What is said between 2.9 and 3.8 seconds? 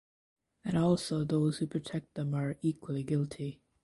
guilty.